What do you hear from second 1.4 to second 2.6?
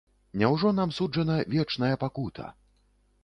вечная пакута?